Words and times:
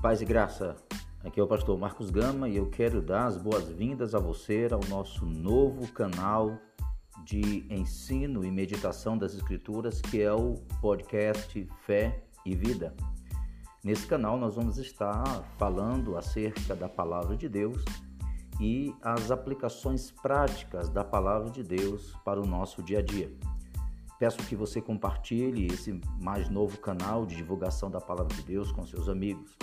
Paz 0.00 0.22
e 0.22 0.24
graça. 0.24 0.76
Aqui 1.24 1.40
é 1.40 1.42
o 1.42 1.46
pastor 1.48 1.76
Marcos 1.76 2.08
Gama 2.08 2.48
e 2.48 2.56
eu 2.56 2.70
quero 2.70 3.02
dar 3.02 3.26
as 3.26 3.36
boas-vindas 3.36 4.14
a 4.14 4.20
você 4.20 4.68
ao 4.70 4.78
nosso 4.88 5.26
novo 5.26 5.90
canal 5.92 6.56
de 7.24 7.66
ensino 7.68 8.44
e 8.44 8.50
meditação 8.50 9.18
das 9.18 9.34
Escrituras, 9.34 10.00
que 10.00 10.22
é 10.22 10.32
o 10.32 10.54
podcast 10.80 11.68
Fé 11.80 12.22
e 12.46 12.54
Vida. 12.54 12.94
Nesse 13.82 14.06
canal 14.06 14.38
nós 14.38 14.54
vamos 14.54 14.78
estar 14.78 15.24
falando 15.58 16.16
acerca 16.16 16.76
da 16.76 16.88
palavra 16.88 17.36
de 17.36 17.48
Deus 17.48 17.84
e 18.60 18.94
as 19.02 19.32
aplicações 19.32 20.12
práticas 20.12 20.88
da 20.88 21.02
palavra 21.02 21.50
de 21.50 21.64
Deus 21.64 22.14
para 22.24 22.40
o 22.40 22.46
nosso 22.46 22.84
dia 22.84 23.00
a 23.00 23.02
dia. 23.02 23.32
Peço 24.16 24.38
que 24.44 24.54
você 24.54 24.80
compartilhe 24.80 25.66
esse 25.66 26.00
mais 26.20 26.48
novo 26.48 26.78
canal 26.78 27.26
de 27.26 27.34
divulgação 27.34 27.90
da 27.90 28.00
palavra 28.00 28.32
de 28.36 28.42
Deus 28.42 28.70
com 28.70 28.86
seus 28.86 29.08
amigos. 29.08 29.58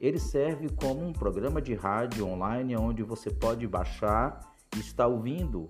Ele 0.00 0.18
serve 0.18 0.68
como 0.70 1.04
um 1.04 1.12
programa 1.12 1.60
de 1.60 1.74
rádio 1.74 2.26
online 2.26 2.76
onde 2.76 3.02
você 3.02 3.30
pode 3.30 3.66
baixar 3.66 4.54
e 4.76 4.78
estar 4.78 5.08
ouvindo 5.08 5.68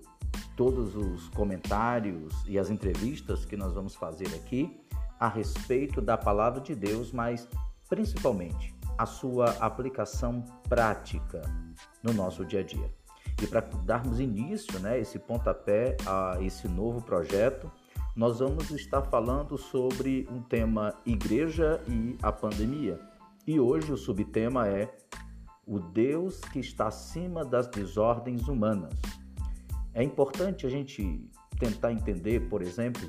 todos 0.55 0.95
os 0.95 1.29
comentários 1.29 2.33
e 2.47 2.59
as 2.59 2.69
entrevistas 2.69 3.43
que 3.43 3.57
nós 3.57 3.73
vamos 3.73 3.95
fazer 3.95 4.27
aqui 4.35 4.79
a 5.19 5.27
respeito 5.27 5.99
da 5.99 6.17
palavra 6.17 6.61
de 6.61 6.75
Deus, 6.75 7.11
mas 7.11 7.47
principalmente 7.89 8.75
a 8.97 9.05
sua 9.05 9.49
aplicação 9.59 10.43
prática 10.67 11.41
no 12.03 12.13
nosso 12.13 12.45
dia 12.45 12.59
a 12.59 12.63
dia. 12.63 12.93
E 13.41 13.47
para 13.47 13.61
darmos 13.61 14.19
início, 14.19 14.77
né, 14.79 14.99
esse 14.99 15.17
pontapé 15.17 15.97
a 16.05 16.37
esse 16.41 16.67
novo 16.67 17.01
projeto, 17.01 17.71
nós 18.15 18.39
vamos 18.39 18.69
estar 18.71 19.01
falando 19.03 19.57
sobre 19.57 20.27
um 20.29 20.41
tema 20.41 20.93
igreja 21.05 21.81
e 21.87 22.17
a 22.21 22.31
pandemia. 22.31 22.99
E 23.49 23.59
hoje 23.59 23.91
o 23.91 23.97
subtema 23.97 24.67
é 24.67 24.95
o 25.65 25.79
Deus 25.79 26.39
que 26.39 26.59
está 26.59 26.85
acima 26.85 27.43
das 27.43 27.67
desordens 27.67 28.47
humanas. 28.47 28.93
É 29.91 30.03
importante 30.03 30.67
a 30.67 30.69
gente 30.69 31.27
tentar 31.57 31.91
entender, 31.91 32.47
por 32.47 32.61
exemplo, 32.61 33.01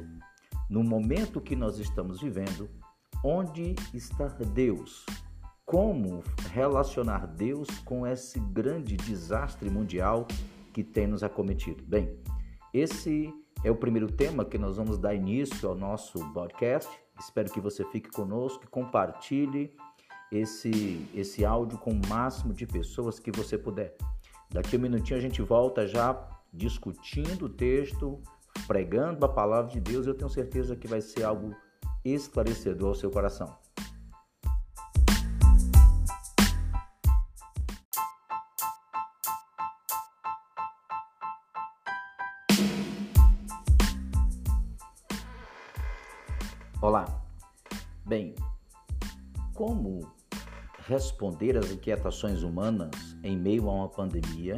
no 0.70 0.82
momento 0.82 1.42
que 1.42 1.54
nós 1.54 1.78
estamos 1.78 2.22
vivendo, 2.22 2.70
onde 3.22 3.74
está 3.92 4.28
Deus? 4.28 5.04
Como 5.66 6.24
relacionar 6.50 7.26
Deus 7.26 7.68
com 7.80 8.06
esse 8.06 8.40
grande 8.40 8.96
desastre 8.96 9.68
mundial 9.68 10.26
que 10.72 10.82
tem 10.82 11.06
nos 11.06 11.22
acometido? 11.22 11.84
Bem, 11.84 12.18
esse 12.72 13.30
é 13.62 13.70
o 13.70 13.76
primeiro 13.76 14.10
tema 14.10 14.46
que 14.46 14.56
nós 14.56 14.78
vamos 14.78 14.96
dar 14.96 15.14
início 15.14 15.68
ao 15.68 15.74
nosso 15.74 16.18
podcast. 16.32 16.90
Espero 17.18 17.52
que 17.52 17.60
você 17.60 17.84
fique 17.90 18.10
conosco 18.10 18.66
compartilhe 18.70 19.76
esse, 20.30 21.08
esse 21.14 21.44
áudio 21.44 21.78
com 21.78 21.90
o 21.90 22.08
máximo 22.08 22.54
de 22.54 22.66
pessoas 22.66 23.18
que 23.18 23.30
você 23.30 23.58
puder. 23.58 23.96
Daqui 24.50 24.76
a 24.76 24.78
um 24.78 24.82
minutinho 24.82 25.18
a 25.18 25.22
gente 25.22 25.42
volta 25.42 25.86
já 25.86 26.28
discutindo 26.52 27.46
o 27.46 27.48
texto, 27.48 28.20
pregando 28.66 29.24
a 29.24 29.28
palavra 29.28 29.70
de 29.70 29.80
Deus. 29.80 30.06
Eu 30.06 30.14
tenho 30.14 30.30
certeza 30.30 30.76
que 30.76 30.88
vai 30.88 31.00
ser 31.00 31.24
algo 31.24 31.54
esclarecedor 32.04 32.88
ao 32.88 32.94
seu 32.94 33.10
coração. 33.10 33.56
Olá. 46.80 47.04
Bem, 48.06 48.34
como 49.54 50.00
responder 50.90 51.56
às 51.56 51.70
inquietações 51.70 52.42
humanas 52.42 53.16
em 53.22 53.36
meio 53.36 53.70
a 53.70 53.72
uma 53.72 53.88
pandemia 53.88 54.56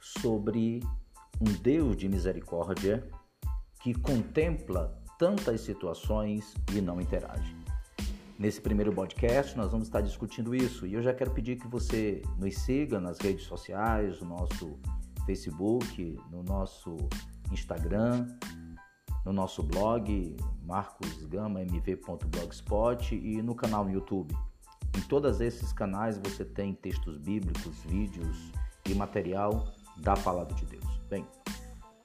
sobre 0.00 0.80
um 1.38 1.52
Deus 1.60 1.94
de 1.94 2.08
misericórdia 2.08 3.06
que 3.82 3.92
contempla 3.92 4.98
tantas 5.18 5.60
situações 5.60 6.54
e 6.74 6.80
não 6.80 7.02
interage. 7.02 7.54
Nesse 8.38 8.62
primeiro 8.62 8.94
podcast, 8.94 9.54
nós 9.54 9.70
vamos 9.70 9.88
estar 9.88 10.00
discutindo 10.00 10.54
isso 10.54 10.86
e 10.86 10.94
eu 10.94 11.02
já 11.02 11.12
quero 11.12 11.32
pedir 11.32 11.56
que 11.56 11.68
você 11.68 12.22
nos 12.38 12.56
siga 12.56 12.98
nas 12.98 13.18
redes 13.18 13.44
sociais, 13.44 14.22
no 14.22 14.30
nosso 14.30 14.80
Facebook, 15.26 16.18
no 16.30 16.42
nosso 16.42 16.96
Instagram, 17.52 18.26
no 19.26 19.34
nosso 19.34 19.62
blog 19.62 20.34
marcosgamamv.blogspot 20.62 23.14
e 23.14 23.42
no 23.42 23.54
canal 23.54 23.84
no 23.84 23.92
YouTube. 23.92 24.34
Em 24.96 25.00
todos 25.02 25.40
esses 25.40 25.72
canais 25.72 26.18
você 26.18 26.44
tem 26.44 26.74
textos 26.74 27.18
bíblicos, 27.18 27.82
vídeos 27.86 28.52
e 28.88 28.94
material 28.94 29.64
da 29.98 30.14
palavra 30.14 30.54
de 30.54 30.64
Deus. 30.66 31.00
Bem, 31.08 31.26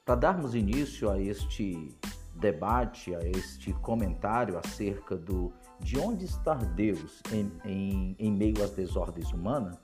para 0.04 0.14
darmos 0.14 0.54
início 0.54 1.10
a 1.10 1.20
este 1.20 1.94
debate, 2.34 3.14
a 3.14 3.20
este 3.20 3.72
comentário 3.74 4.58
acerca 4.58 5.16
do 5.16 5.52
de 5.80 5.98
onde 5.98 6.24
está 6.24 6.54
Deus 6.54 7.22
em, 7.32 7.52
em, 7.64 8.16
em 8.18 8.32
meio 8.32 8.62
às 8.64 8.70
desordens 8.70 9.32
humanas, 9.32 9.76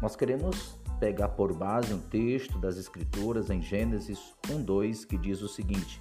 nós 0.00 0.16
queremos 0.16 0.76
pegar 0.98 1.28
por 1.28 1.52
base 1.54 1.92
um 1.92 2.00
texto 2.00 2.58
das 2.58 2.76
Escrituras 2.76 3.50
em 3.50 3.60
Gênesis 3.60 4.34
1:2 4.48 5.04
que 5.04 5.16
diz 5.18 5.42
o 5.42 5.48
seguinte: 5.48 6.00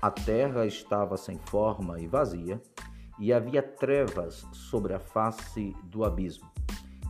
A 0.00 0.10
terra 0.10 0.66
estava 0.66 1.16
sem 1.16 1.38
forma 1.38 2.00
e 2.00 2.06
vazia, 2.06 2.60
e 3.18 3.32
havia 3.32 3.62
trevas 3.62 4.46
sobre 4.52 4.94
a 4.94 4.98
face 4.98 5.74
do 5.84 6.04
abismo, 6.04 6.50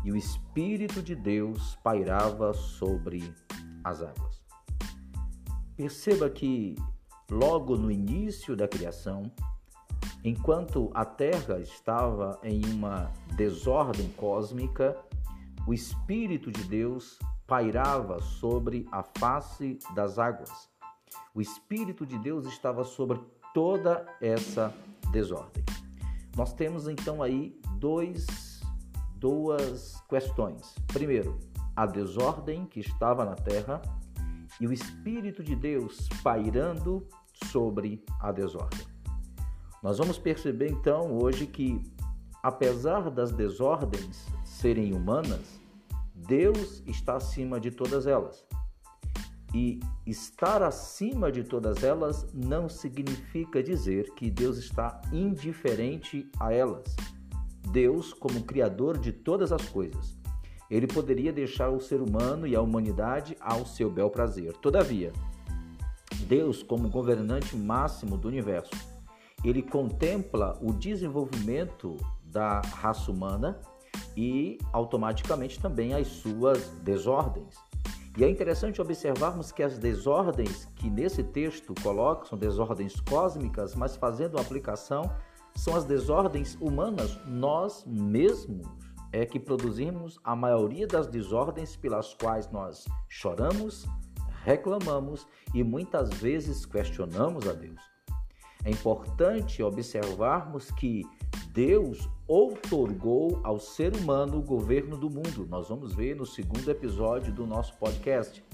e 0.04 0.12
o 0.12 0.16
Espírito 0.16 1.02
de 1.02 1.14
Deus 1.14 1.76
pairava 1.82 2.54
sobre 2.54 3.34
as 3.82 4.02
águas. 4.02 4.44
Perceba 5.76 6.30
que, 6.30 6.76
logo 7.30 7.76
no 7.76 7.90
início 7.90 8.56
da 8.56 8.68
criação, 8.68 9.30
enquanto 10.24 10.90
a 10.94 11.04
Terra 11.04 11.58
estava 11.58 12.38
em 12.42 12.64
uma 12.66 13.12
desordem 13.36 14.08
cósmica, 14.10 14.96
o 15.66 15.74
Espírito 15.74 16.50
de 16.50 16.62
Deus 16.64 17.18
pairava 17.46 18.20
sobre 18.20 18.86
a 18.90 19.02
face 19.02 19.78
das 19.94 20.18
águas. 20.18 20.70
O 21.34 21.40
Espírito 21.40 22.06
de 22.06 22.18
Deus 22.18 22.46
estava 22.46 22.84
sobre 22.84 23.20
toda 23.52 24.06
essa 24.20 24.72
desordem. 25.10 25.64
Nós 26.36 26.52
temos 26.52 26.86
então 26.86 27.22
aí 27.22 27.58
dois, 27.78 28.60
duas 29.14 29.98
questões. 30.06 30.74
Primeiro, 30.88 31.38
a 31.74 31.86
desordem 31.86 32.66
que 32.66 32.80
estava 32.80 33.24
na 33.24 33.34
terra 33.34 33.80
e 34.60 34.66
o 34.66 34.72
Espírito 34.72 35.42
de 35.42 35.56
Deus 35.56 36.08
pairando 36.22 37.06
sobre 37.50 38.04
a 38.20 38.30
desordem. 38.32 38.86
Nós 39.82 39.96
vamos 39.96 40.18
perceber 40.18 40.70
então 40.70 41.16
hoje 41.16 41.46
que, 41.46 41.82
apesar 42.42 43.10
das 43.10 43.32
desordens 43.32 44.26
serem 44.44 44.92
humanas, 44.92 45.58
Deus 46.14 46.82
está 46.86 47.16
acima 47.16 47.58
de 47.58 47.70
todas 47.70 48.06
elas. 48.06 48.46
E 49.56 49.80
estar 50.04 50.62
acima 50.62 51.32
de 51.32 51.42
todas 51.42 51.82
elas 51.82 52.26
não 52.34 52.68
significa 52.68 53.62
dizer 53.62 54.12
que 54.14 54.30
Deus 54.30 54.58
está 54.58 55.00
indiferente 55.10 56.30
a 56.38 56.52
elas. 56.52 56.94
Deus, 57.72 58.12
como 58.12 58.42
Criador 58.42 58.98
de 58.98 59.12
todas 59.12 59.52
as 59.52 59.66
coisas, 59.70 60.14
ele 60.70 60.86
poderia 60.86 61.32
deixar 61.32 61.70
o 61.70 61.80
ser 61.80 62.02
humano 62.02 62.46
e 62.46 62.54
a 62.54 62.60
humanidade 62.60 63.34
ao 63.40 63.64
seu 63.64 63.90
bel 63.90 64.10
prazer. 64.10 64.52
Todavia, 64.58 65.10
Deus, 66.28 66.62
como 66.62 66.90
governante 66.90 67.56
máximo 67.56 68.18
do 68.18 68.28
universo, 68.28 68.76
ele 69.42 69.62
contempla 69.62 70.58
o 70.60 70.70
desenvolvimento 70.70 71.96
da 72.26 72.60
raça 72.60 73.10
humana 73.10 73.58
e 74.14 74.58
automaticamente 74.70 75.58
também 75.58 75.94
as 75.94 76.08
suas 76.08 76.68
desordens. 76.82 77.56
E 78.16 78.24
é 78.24 78.30
interessante 78.30 78.80
observarmos 78.80 79.52
que 79.52 79.62
as 79.62 79.78
desordens 79.78 80.64
que 80.76 80.88
nesse 80.88 81.22
texto 81.22 81.74
coloca 81.82 82.24
são 82.24 82.38
desordens 82.38 82.98
cósmicas, 83.00 83.74
mas 83.74 83.94
fazendo 83.94 84.34
uma 84.34 84.40
aplicação, 84.40 85.10
são 85.54 85.76
as 85.76 85.84
desordens 85.84 86.56
humanas. 86.58 87.18
Nós 87.26 87.84
mesmos 87.86 88.66
é 89.12 89.26
que 89.26 89.38
produzimos 89.38 90.18
a 90.24 90.34
maioria 90.34 90.86
das 90.86 91.06
desordens 91.06 91.76
pelas 91.76 92.14
quais 92.14 92.50
nós 92.50 92.86
choramos, 93.08 93.86
reclamamos 94.44 95.26
e 95.54 95.62
muitas 95.62 96.08
vezes 96.14 96.64
questionamos 96.64 97.46
a 97.46 97.52
Deus. 97.52 97.80
É 98.64 98.70
importante 98.70 99.62
observarmos 99.62 100.70
que 100.70 101.04
Deus 101.56 102.06
outorgou 102.28 103.40
ao 103.42 103.58
ser 103.58 103.96
humano 103.96 104.36
o 104.36 104.42
governo 104.42 104.94
do 104.94 105.08
mundo. 105.08 105.46
Nós 105.48 105.70
vamos 105.70 105.94
ver 105.94 106.14
no 106.14 106.26
segundo 106.26 106.70
episódio 106.70 107.32
do 107.32 107.46
nosso 107.46 107.78
podcast. 107.78 108.44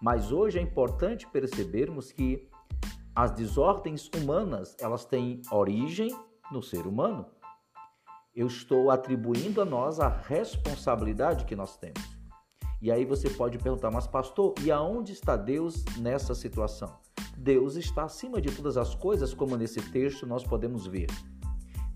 Mas 0.00 0.30
hoje 0.30 0.60
é 0.60 0.62
importante 0.62 1.26
percebermos 1.26 2.12
que 2.12 2.48
as 3.16 3.32
desordens 3.32 4.08
humanas, 4.16 4.76
elas 4.80 5.04
têm 5.04 5.42
origem 5.50 6.16
no 6.52 6.62
ser 6.62 6.86
humano. 6.86 7.26
eu 8.32 8.46
estou 8.46 8.92
atribuindo 8.92 9.60
a 9.60 9.64
nós 9.64 9.98
a 9.98 10.08
responsabilidade 10.08 11.44
que 11.44 11.56
nós 11.56 11.76
temos. 11.76 12.16
E 12.80 12.92
aí 12.92 13.04
você 13.04 13.28
pode 13.28 13.58
perguntar, 13.58 13.90
mas 13.90 14.06
pastor, 14.06 14.54
e 14.62 14.70
aonde 14.70 15.12
está 15.12 15.36
Deus 15.36 15.84
nessa 15.98 16.32
situação? 16.32 16.96
Deus 17.36 17.74
está 17.74 18.04
acima 18.04 18.40
de 18.40 18.54
todas 18.54 18.76
as 18.76 18.94
coisas, 18.94 19.34
como 19.34 19.56
nesse 19.56 19.82
texto 19.90 20.28
nós 20.28 20.44
podemos 20.44 20.86
ver. 20.86 21.08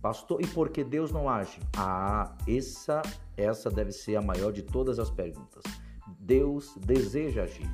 Pastor, 0.07 0.41
e 0.41 0.47
por 0.47 0.69
que 0.69 0.85
Deus 0.85 1.11
não 1.11 1.29
age? 1.29 1.59
Ah, 1.77 2.33
essa, 2.47 3.03
essa 3.37 3.69
deve 3.69 3.91
ser 3.91 4.15
a 4.15 4.23
maior 4.23 4.53
de 4.53 4.63
todas 4.63 5.01
as 5.01 5.11
perguntas. 5.11 5.65
Deus 6.21 6.77
deseja 6.77 7.43
agir. 7.43 7.69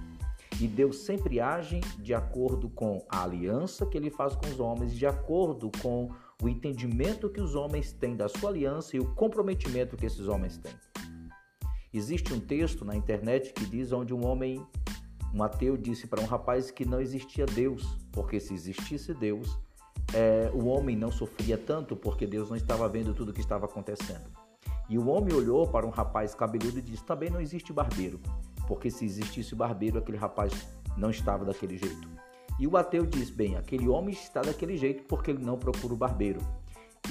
E 0.58 0.66
Deus 0.66 1.00
sempre 1.00 1.40
age 1.40 1.80
de 1.98 2.14
acordo 2.14 2.70
com 2.70 3.04
a 3.06 3.24
aliança 3.24 3.84
que 3.84 3.98
ele 3.98 4.08
faz 4.08 4.34
com 4.34 4.46
os 4.46 4.58
homens, 4.58 4.94
de 4.94 5.06
acordo 5.06 5.70
com 5.82 6.08
o 6.42 6.48
entendimento 6.48 7.28
que 7.28 7.38
os 7.42 7.54
homens 7.54 7.92
têm 7.92 8.16
da 8.16 8.30
sua 8.30 8.48
aliança 8.48 8.96
e 8.96 8.98
o 8.98 9.14
comprometimento 9.14 9.94
que 9.94 10.06
esses 10.06 10.26
homens 10.26 10.56
têm. 10.56 10.72
Existe 11.92 12.32
um 12.32 12.40
texto 12.40 12.82
na 12.82 12.96
internet 12.96 13.52
que 13.52 13.66
diz 13.66 13.92
onde 13.92 14.14
um 14.14 14.24
homem, 14.24 14.66
um 15.34 15.42
ateu, 15.42 15.76
disse 15.76 16.06
para 16.06 16.22
um 16.22 16.26
rapaz 16.26 16.70
que 16.70 16.86
não 16.86 16.98
existia 16.98 17.44
Deus, 17.44 17.98
porque 18.10 18.40
se 18.40 18.54
existisse 18.54 19.12
Deus, 19.12 19.60
é, 20.14 20.50
o 20.52 20.66
homem 20.66 20.96
não 20.96 21.10
sofria 21.10 21.56
tanto 21.56 21.96
porque 21.96 22.26
Deus 22.26 22.50
não 22.50 22.56
estava 22.56 22.88
vendo 22.88 23.14
tudo 23.14 23.30
o 23.30 23.32
que 23.32 23.40
estava 23.40 23.66
acontecendo. 23.66 24.30
E 24.88 24.98
o 24.98 25.08
homem 25.08 25.34
olhou 25.34 25.66
para 25.66 25.86
um 25.86 25.90
rapaz 25.90 26.34
cabeludo 26.34 26.78
e 26.78 26.82
disse: 26.82 27.04
também 27.04 27.30
não 27.30 27.40
existe 27.40 27.72
barbeiro, 27.72 28.20
porque 28.66 28.90
se 28.90 29.04
existisse 29.04 29.54
barbeiro, 29.54 29.98
aquele 29.98 30.18
rapaz 30.18 30.52
não 30.96 31.10
estava 31.10 31.44
daquele 31.44 31.78
jeito. 31.78 32.08
E 32.58 32.66
o 32.66 32.76
ateu 32.76 33.06
diz: 33.06 33.30
bem, 33.30 33.56
aquele 33.56 33.88
homem 33.88 34.12
está 34.12 34.42
daquele 34.42 34.76
jeito 34.76 35.04
porque 35.04 35.30
ele 35.30 35.44
não 35.44 35.58
procura 35.58 35.94
o 35.94 35.96
barbeiro. 35.96 36.40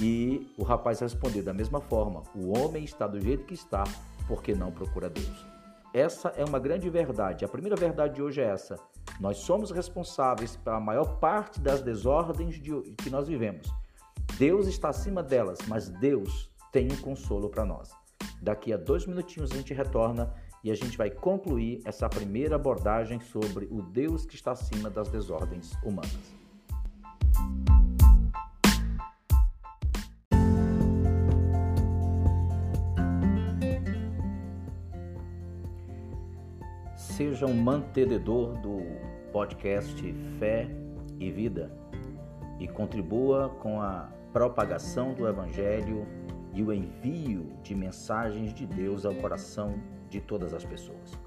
E 0.00 0.50
o 0.56 0.62
rapaz 0.62 1.00
respondeu 1.00 1.42
da 1.42 1.52
mesma 1.52 1.80
forma: 1.80 2.22
o 2.34 2.56
homem 2.56 2.84
está 2.84 3.06
do 3.06 3.20
jeito 3.20 3.44
que 3.44 3.54
está 3.54 3.84
porque 4.28 4.54
não 4.54 4.70
procura 4.70 5.10
Deus. 5.10 5.46
Essa 5.92 6.28
é 6.36 6.44
uma 6.44 6.58
grande 6.58 6.88
verdade. 6.88 7.44
A 7.44 7.48
primeira 7.48 7.76
verdade 7.76 8.14
de 8.14 8.22
hoje 8.22 8.40
é 8.40 8.44
essa: 8.44 8.78
nós 9.22 9.36
somos 9.36 9.70
responsáveis 9.70 10.56
pela 10.56 10.80
maior 10.80 11.20
parte 11.20 11.60
das 11.60 11.80
desordens 11.80 12.56
de, 12.60 12.72
que 12.96 13.08
nós 13.08 13.28
vivemos. 13.28 13.72
Deus 14.36 14.66
está 14.66 14.88
acima 14.88 15.22
delas, 15.22 15.60
mas 15.68 15.88
Deus 15.88 16.50
tem 16.72 16.88
um 16.90 16.96
consolo 16.96 17.48
para 17.48 17.64
nós. 17.64 17.92
Daqui 18.42 18.72
a 18.72 18.76
dois 18.76 19.06
minutinhos 19.06 19.52
a 19.52 19.54
gente 19.54 19.72
retorna 19.72 20.34
e 20.64 20.72
a 20.72 20.74
gente 20.74 20.98
vai 20.98 21.08
concluir 21.08 21.80
essa 21.84 22.08
primeira 22.08 22.56
abordagem 22.56 23.20
sobre 23.20 23.68
o 23.70 23.80
Deus 23.80 24.26
que 24.26 24.34
está 24.34 24.50
acima 24.50 24.90
das 24.90 25.08
desordens 25.08 25.70
humanas. 25.84 26.42
Seja 36.96 37.46
um 37.46 37.54
mantenedor 37.54 38.60
do 38.60 39.11
podcast 39.32 40.14
Fé 40.38 40.68
e 41.18 41.30
Vida 41.30 41.72
e 42.60 42.68
contribua 42.68 43.48
com 43.60 43.80
a 43.80 44.10
propagação 44.32 45.14
do 45.14 45.26
Evangelho 45.26 46.06
e 46.52 46.62
o 46.62 46.72
envio 46.72 47.50
de 47.62 47.74
mensagens 47.74 48.52
de 48.52 48.66
Deus 48.66 49.06
ao 49.06 49.14
coração 49.14 49.74
de 50.10 50.20
todas 50.20 50.52
as 50.52 50.64
pessoas. 50.64 51.18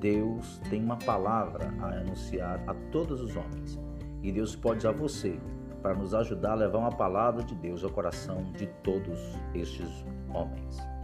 Deus 0.00 0.58
tem 0.70 0.82
uma 0.82 0.96
palavra 0.96 1.72
a 1.80 1.98
anunciar 1.98 2.62
a 2.66 2.74
todos 2.90 3.20
os 3.20 3.36
homens 3.36 3.78
e 4.22 4.32
Deus 4.32 4.56
pode 4.56 4.78
usar 4.78 4.92
você 4.92 5.38
para 5.82 5.94
nos 5.94 6.14
ajudar 6.14 6.52
a 6.52 6.56
levar 6.56 6.78
uma 6.78 6.92
palavra 6.92 7.44
de 7.44 7.54
Deus 7.54 7.84
ao 7.84 7.90
coração 7.90 8.42
de 8.54 8.66
todos 8.82 9.18
estes 9.54 10.04
homens. 10.34 10.95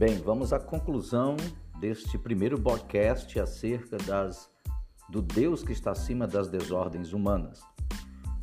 Bem, 0.00 0.16
vamos 0.16 0.50
à 0.50 0.58
conclusão 0.58 1.36
deste 1.78 2.16
primeiro 2.16 2.58
podcast 2.58 3.38
acerca 3.38 3.98
das 3.98 4.50
do 5.10 5.20
Deus 5.20 5.62
que 5.62 5.72
está 5.72 5.90
acima 5.90 6.26
das 6.26 6.48
desordens 6.48 7.12
humanas. 7.12 7.60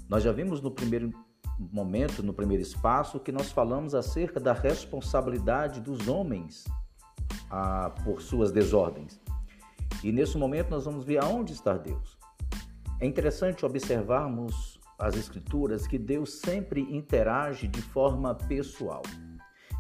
Nós 0.07 0.21
já 0.21 0.31
vimos 0.31 0.62
no 0.62 0.69
primeiro 0.69 1.09
momento, 1.57 2.21
no 2.21 2.31
primeiro 2.31 2.62
espaço, 2.62 3.19
que 3.19 3.31
nós 3.31 3.51
falamos 3.51 3.95
acerca 3.95 4.39
da 4.39 4.54
responsabilidade 4.54 5.81
dos 5.81 6.07
homens 6.07 6.63
ah, 7.50 7.89
por 8.03 8.21
suas 8.21 8.51
desordens. 8.51 9.19
E 10.03 10.12
nesse 10.12 10.38
momento 10.38 10.69
nós 10.69 10.86
vamos 10.86 11.03
ver 11.03 11.24
aonde 11.24 11.53
está 11.53 11.75
Deus. 11.75 12.19
É 13.00 13.07
interessante 13.07 13.65
observarmos 13.65 14.80
as 15.00 15.15
Escrituras 15.15 15.88
que 15.88 15.98
Deus 15.98 16.39
sempre 16.39 16.81
interage 16.81 17.68
de 17.68 17.81
forma 17.81 18.36
pessoal. 18.36 19.01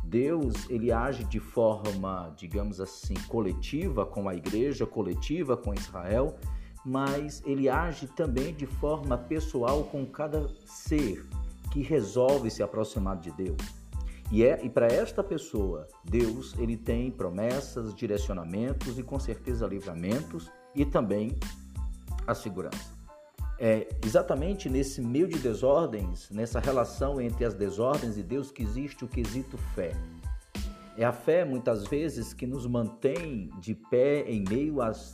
Deus 0.07 0.69
ele 0.69 0.91
age 0.91 1.25
de 1.25 1.39
forma, 1.39 2.33
digamos 2.37 2.79
assim, 2.79 3.13
coletiva 3.27 4.05
com 4.05 4.29
a 4.29 4.35
igreja, 4.35 4.85
coletiva 4.85 5.57
com 5.57 5.73
Israel, 5.73 6.37
mas 6.85 7.43
ele 7.45 7.67
age 7.67 8.07
também 8.07 8.53
de 8.53 8.65
forma 8.65 9.17
pessoal 9.17 9.83
com 9.83 10.05
cada 10.05 10.47
ser 10.65 11.27
que 11.73 11.81
resolve 11.81 12.49
se 12.49 12.63
aproximar 12.63 13.17
de 13.17 13.31
Deus. 13.31 13.57
E, 14.31 14.45
é, 14.45 14.63
e 14.63 14.69
para 14.69 14.87
esta 14.87 15.21
pessoa, 15.21 15.87
Deus 16.03 16.55
ele 16.57 16.77
tem 16.77 17.11
promessas, 17.11 17.93
direcionamentos 17.93 18.97
e 18.97 19.03
com 19.03 19.19
certeza 19.19 19.67
livramentos 19.67 20.49
e 20.73 20.85
também 20.85 21.37
a 22.25 22.33
segurança. 22.33 22.96
É 23.59 23.87
exatamente 24.05 24.69
nesse 24.69 25.01
meio 25.01 25.27
de 25.27 25.39
desordens, 25.39 26.29
nessa 26.29 26.59
relação 26.59 27.19
entre 27.19 27.43
as 27.43 27.55
desordens 27.55 28.17
e 28.17 28.23
Deus 28.23 28.51
que 28.51 28.61
existe 28.61 29.03
o 29.03 29.07
quesito 29.07 29.57
fé. 29.75 29.93
É 30.95 31.03
a 31.03 31.11
fé, 31.11 31.43
muitas 31.43 31.87
vezes, 31.87 32.33
que 32.33 32.45
nos 32.45 32.65
mantém 32.65 33.49
de 33.59 33.75
pé 33.75 34.21
em 34.29 34.43
meio 34.47 34.81
às 34.81 35.13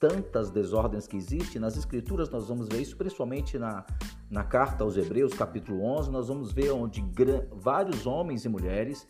tantas 0.00 0.50
desordens 0.50 1.06
que 1.06 1.16
existem. 1.16 1.60
Nas 1.60 1.76
Escrituras 1.76 2.30
nós 2.30 2.48
vamos 2.48 2.68
ver 2.68 2.80
isso, 2.80 2.96
principalmente 2.96 3.58
na, 3.58 3.84
na 4.30 4.42
carta 4.42 4.82
aos 4.82 4.96
Hebreus, 4.96 5.34
capítulo 5.34 5.84
11, 5.84 6.10
nós 6.10 6.28
vamos 6.28 6.52
ver 6.52 6.70
onde 6.72 7.04
vários 7.52 8.06
homens 8.06 8.44
e 8.44 8.48
mulheres 8.48 9.06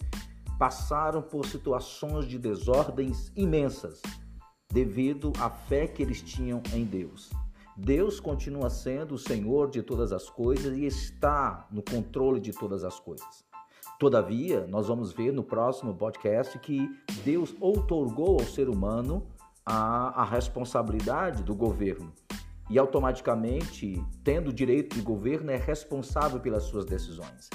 passaram 0.59 1.23
por 1.23 1.47
situações 1.47 2.27
de 2.27 2.39
desordens 2.39 3.33
imensas 3.37 4.03
devido 4.71 5.33
à 5.39 5.49
fé 5.49 5.87
que 5.87 6.03
eles 6.03 6.21
tinham 6.21 6.63
em 6.75 6.85
Deus. 6.85 7.31
Deus 7.83 8.21
continua 8.21 8.69
sendo 8.69 9.15
o 9.15 9.19
Senhor 9.19 9.71
de 9.71 9.83
todas 9.83 10.13
as 10.13 10.29
coisas 10.29 10.77
e 10.77 10.85
está 10.85 11.67
no 11.71 11.83
controle 11.83 12.39
de 12.39 12.53
todas 12.53 12.85
as 12.85 13.01
coisas. 13.01 13.43
Todavia, 13.99 14.67
nós 14.67 14.89
vamos 14.89 15.13
ver 15.15 15.33
no 15.33 15.43
próximo 15.43 15.95
podcast 15.95 16.59
que 16.59 16.91
Deus 17.25 17.55
outorgou 17.59 18.39
ao 18.39 18.45
ser 18.45 18.69
humano 18.69 19.27
a, 19.65 20.21
a 20.21 20.25
responsabilidade 20.25 21.43
do 21.43 21.55
governo 21.55 22.13
e 22.69 22.79
automaticamente, 22.79 24.05
tendo 24.23 24.51
o 24.51 24.53
direito 24.53 24.95
de 24.95 25.01
governo, 25.01 25.51
é 25.51 25.57
responsável 25.57 26.39
pelas 26.39 26.65
suas 26.65 26.85
decisões. 26.85 27.49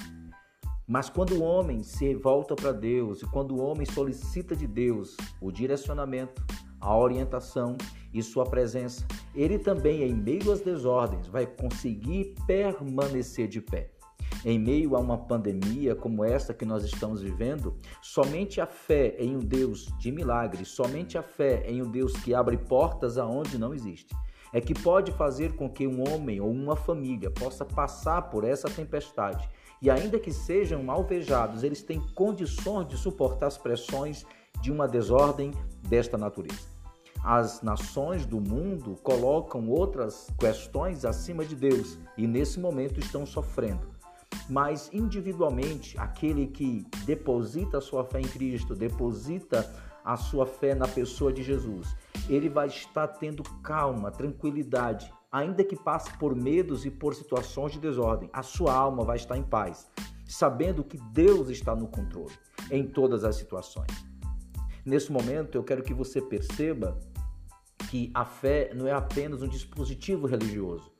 Mas 0.88 1.08
quando 1.08 1.36
o 1.36 1.44
homem 1.44 1.84
se 1.84 2.16
volta 2.16 2.56
para 2.56 2.72
Deus 2.72 3.22
e 3.22 3.28
quando 3.28 3.56
o 3.56 3.62
homem 3.62 3.86
solicita 3.86 4.56
de 4.56 4.66
Deus 4.66 5.16
o 5.40 5.52
direcionamento, 5.52 6.44
a 6.86 6.96
orientação 6.96 7.76
e 8.14 8.22
sua 8.22 8.46
presença, 8.46 9.04
ele 9.34 9.58
também, 9.58 10.04
em 10.04 10.14
meio 10.14 10.52
às 10.52 10.62
desordens, 10.62 11.28
vai 11.28 11.48
conseguir 11.48 12.36
permanecer 12.46 13.48
de 13.48 13.60
pé. 13.60 13.90
Em 14.46 14.60
meio 14.60 14.96
a 14.96 15.00
uma 15.00 15.18
pandemia 15.18 15.96
como 15.96 16.24
essa 16.24 16.54
que 16.54 16.64
nós 16.64 16.86
estamos 16.86 17.24
vivendo, 17.24 17.76
somente 18.04 18.62
a 18.62 18.68
fé 18.68 19.16
em 19.18 19.36
um 19.36 19.40
Deus 19.40 19.88
de 19.98 20.12
milagres, 20.12 20.68
somente 20.68 21.18
a 21.18 21.24
fé 21.24 21.64
em 21.68 21.82
um 21.82 21.90
Deus 21.90 22.14
que 22.18 22.36
abre 22.36 22.56
portas 22.56 23.18
aonde 23.18 23.58
não 23.58 23.74
existe, 23.74 24.16
é 24.54 24.62
que 24.62 24.76
pode 24.76 25.12
fazer 25.12 25.56
com 25.56 25.68
que 25.68 25.88
um 25.88 26.08
homem 26.08 26.40
ou 26.40 26.52
uma 26.52 26.76
família 26.76 27.32
possa 27.32 27.66
passar 27.66 28.22
por 28.30 28.44
essa 28.44 28.70
tempestade 28.70 29.50
e, 29.82 29.90
ainda 29.90 30.20
que 30.20 30.32
sejam 30.32 30.92
alvejados, 30.92 31.64
eles 31.64 31.82
têm 31.82 32.00
condições 32.14 32.88
de 32.88 32.96
suportar 32.96 33.48
as 33.48 33.58
pressões 33.58 34.24
de 34.62 34.72
uma 34.72 34.88
desordem 34.88 35.52
desta 35.90 36.18
natureza. 36.18 36.75
As 37.26 37.64
nações 37.64 38.26
do 38.26 38.40
mundo 38.40 38.96
colocam 39.02 39.68
outras 39.68 40.28
questões 40.40 41.04
acima 41.04 41.44
de 41.44 41.56
Deus 41.56 41.98
e, 42.16 42.28
nesse 42.28 42.60
momento, 42.60 43.00
estão 43.00 43.26
sofrendo 43.26 43.96
mas 44.50 44.90
individualmente, 44.94 45.98
aquele 45.98 46.48
que 46.48 46.86
deposita 47.06 47.78
a 47.78 47.82
sua 47.82 48.04
fé 48.04 48.20
em 48.20 48.28
Cristo, 48.28 48.76
deposita 48.76 49.70
a 50.04 50.16
sua 50.16 50.46
fé 50.46 50.76
na 50.76 50.88
pessoa 50.88 51.34
de 51.34 51.42
Jesus, 51.42 51.96
ele 52.30 52.48
vai 52.48 52.68
estar 52.68 53.08
tendo 53.08 53.42
calma, 53.62 54.12
tranquilidade, 54.12 55.12
ainda 55.32 55.64
que 55.64 55.76
passe 55.76 56.16
por 56.18 56.36
medos 56.36 56.86
e 56.86 56.92
por 56.92 57.16
situações 57.16 57.72
de 57.72 57.80
desordem, 57.80 58.30
a 58.32 58.44
sua 58.44 58.74
alma 58.74 59.04
vai 59.04 59.16
estar 59.16 59.36
em 59.36 59.44
paz, 59.44 59.90
sabendo 60.28 60.84
que 60.84 60.98
Deus 61.12 61.50
está 61.50 61.76
no 61.76 61.88
controle 61.88 62.34
em 62.70 62.86
todas 62.86 63.24
as 63.24 63.36
situações. 63.36 64.06
Nesse 64.86 65.12
momento, 65.12 65.58
eu 65.58 65.64
quero 65.64 65.82
que 65.82 65.94
você 65.94 66.22
perceba 66.22 67.00
que 67.90 68.12
a 68.14 68.26
fé 68.26 68.72
não 68.74 68.88
é 68.88 68.92
apenas 68.92 69.42
um 69.42 69.48
dispositivo 69.48 70.28
religioso, 70.28 70.92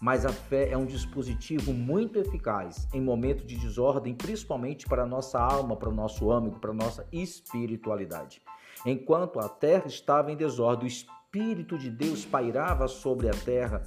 mas 0.00 0.26
a 0.26 0.32
fé 0.32 0.70
é 0.70 0.76
um 0.76 0.84
dispositivo 0.84 1.72
muito 1.72 2.18
eficaz 2.18 2.88
em 2.92 3.00
momentos 3.00 3.46
de 3.46 3.56
desordem, 3.56 4.14
principalmente 4.14 4.86
para 4.86 5.04
a 5.04 5.06
nossa 5.06 5.38
alma, 5.38 5.76
para 5.76 5.88
o 5.88 5.94
nosso 5.94 6.30
âmago, 6.30 6.58
para 6.58 6.70
a 6.70 6.74
nossa 6.74 7.06
espiritualidade. 7.12 8.42
Enquanto 8.84 9.38
a 9.38 9.48
terra 9.48 9.86
estava 9.86 10.32
em 10.32 10.36
desordem, 10.36 10.86
o 10.86 10.88
Espírito 10.88 11.78
de 11.78 11.88
Deus 11.88 12.24
pairava 12.24 12.88
sobre 12.88 13.28
a 13.28 13.32
terra 13.32 13.82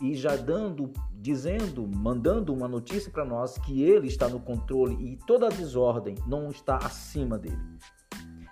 e 0.00 0.14
já 0.14 0.36
dando, 0.36 0.92
dizendo, 1.12 1.86
mandando 1.86 2.54
uma 2.54 2.66
notícia 2.66 3.10
para 3.10 3.24
nós 3.24 3.58
que 3.58 3.82
ele 3.82 4.06
está 4.06 4.28
no 4.28 4.40
controle 4.40 4.94
e 4.94 5.16
toda 5.26 5.46
a 5.46 5.50
desordem 5.50 6.14
não 6.26 6.48
está 6.50 6.76
acima 6.76 7.36
dele. 7.36 7.60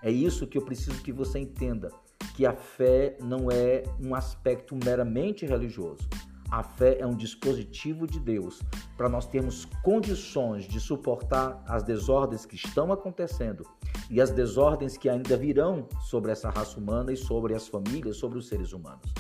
É 0.03 0.11
isso 0.11 0.47
que 0.47 0.59
eu 0.59 0.63
preciso 0.63 1.03
que 1.03 1.13
você 1.13 1.39
entenda, 1.39 1.91
que 2.37 2.45
a 2.45 2.53
fé 2.53 3.17
não 3.23 3.51
é 3.51 3.83
um 3.99 4.15
aspecto 4.15 4.77
meramente 4.85 5.47
religioso. 5.47 6.07
A 6.51 6.63
fé 6.63 6.99
é 7.01 7.07
um 7.07 7.17
dispositivo 7.17 8.07
de 8.07 8.21
Deus 8.21 8.61
para 8.95 9.09
nós 9.09 9.27
termos 9.27 9.65
condições 9.83 10.65
de 10.65 10.79
suportar 10.79 11.65
as 11.67 11.83
desordens 11.83 12.45
que 12.45 12.55
estão 12.55 12.93
acontecendo 12.93 13.67
e 14.11 14.21
as 14.21 14.31
desordens 14.31 14.99
que 14.99 15.09
ainda 15.09 15.35
virão 15.35 15.89
sobre 16.03 16.31
essa 16.31 16.51
raça 16.51 16.79
humana 16.79 17.11
e 17.11 17.17
sobre 17.17 17.55
as 17.55 17.67
famílias, 17.67 18.19
sobre 18.19 18.39
os 18.39 18.47
seres 18.47 18.73
humanos. 18.73 19.13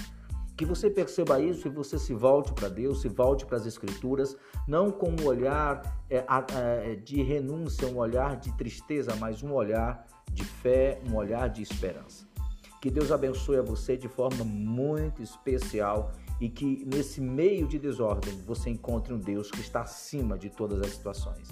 Que 0.54 0.66
você 0.66 0.90
perceba 0.90 1.40
isso 1.40 1.66
e 1.68 1.70
você 1.70 1.98
se 1.98 2.12
volte 2.12 2.52
para 2.52 2.68
Deus, 2.68 3.00
se 3.00 3.08
volte 3.08 3.46
para 3.46 3.56
as 3.56 3.66
Escrituras, 3.66 4.36
não 4.68 4.90
com 4.90 5.10
um 5.10 5.26
olhar 5.26 6.04
é, 6.10 6.24
é, 6.52 6.94
de 6.96 7.22
renúncia, 7.22 7.88
um 7.88 7.96
olhar 7.96 8.36
de 8.36 8.52
tristeza, 8.58 9.16
mas 9.16 9.42
um 9.42 9.52
olhar 9.52 10.06
de 10.32 10.44
fé, 10.44 11.00
um 11.10 11.16
olhar 11.16 11.48
de 11.48 11.62
esperança. 11.62 12.35
Que 12.80 12.90
Deus 12.90 13.10
abençoe 13.10 13.56
a 13.56 13.62
você 13.62 13.96
de 13.96 14.08
forma 14.08 14.44
muito 14.44 15.22
especial 15.22 16.12
e 16.40 16.48
que 16.48 16.84
nesse 16.84 17.20
meio 17.20 17.66
de 17.66 17.78
desordem 17.78 18.34
você 18.42 18.70
encontre 18.70 19.12
um 19.12 19.18
Deus 19.18 19.50
que 19.50 19.60
está 19.60 19.82
acima 19.82 20.38
de 20.38 20.50
todas 20.50 20.80
as 20.80 20.90
situações. 20.90 21.48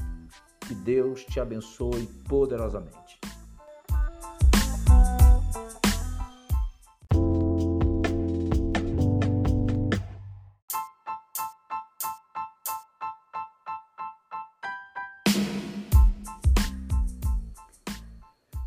Que 0.60 0.74
Deus 0.74 1.24
te 1.24 1.40
abençoe 1.40 2.06
poderosamente. 2.28 3.03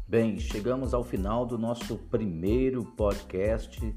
Bem, 0.10 0.40
chegamos 0.40 0.94
ao 0.94 1.04
final 1.04 1.46
do 1.46 1.58
nosso 1.58 1.98
primeiro 1.98 2.86
podcast 2.86 3.94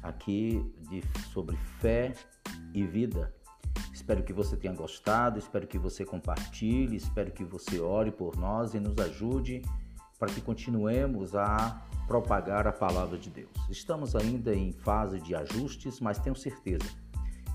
aqui 0.00 0.64
de, 0.88 1.02
sobre 1.32 1.56
fé 1.80 2.14
e 2.72 2.86
vida. 2.86 3.34
Espero 3.92 4.22
que 4.22 4.32
você 4.32 4.56
tenha 4.56 4.72
gostado, 4.72 5.40
espero 5.40 5.66
que 5.66 5.76
você 5.76 6.04
compartilhe, 6.04 6.94
espero 6.94 7.32
que 7.32 7.42
você 7.42 7.80
ore 7.80 8.12
por 8.12 8.36
nós 8.36 8.74
e 8.74 8.78
nos 8.78 8.96
ajude 8.98 9.60
para 10.20 10.32
que 10.32 10.40
continuemos 10.40 11.34
a 11.34 11.84
propagar 12.06 12.68
a 12.68 12.72
palavra 12.72 13.18
de 13.18 13.28
Deus. 13.28 13.50
Estamos 13.68 14.14
ainda 14.14 14.54
em 14.54 14.70
fase 14.70 15.18
de 15.18 15.34
ajustes, 15.34 15.98
mas 15.98 16.20
tenho 16.20 16.36
certeza 16.36 16.86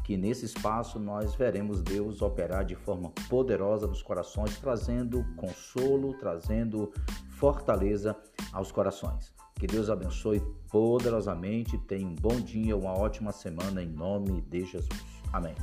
que 0.03 0.15
nesse 0.15 0.45
espaço 0.45 0.99
nós 0.99 1.33
veremos 1.33 1.81
Deus 1.81 2.21
operar 2.21 2.63
de 2.63 2.75
forma 2.75 3.11
poderosa 3.27 3.87
nos 3.87 4.03
corações, 4.03 4.55
trazendo 4.59 5.25
consolo, 5.35 6.13
trazendo 6.19 6.91
fortaleza 7.35 8.15
aos 8.51 8.71
corações. 8.71 9.33
Que 9.55 9.67
Deus 9.67 9.89
abençoe 9.89 10.41
poderosamente. 10.69 11.77
Tenha 11.77 12.07
um 12.07 12.15
bom 12.15 12.39
dia, 12.41 12.75
uma 12.75 12.97
ótima 12.97 13.31
semana 13.31 13.81
em 13.81 13.87
nome 13.87 14.41
de 14.41 14.65
Jesus. 14.65 14.89
Amém. 15.31 15.55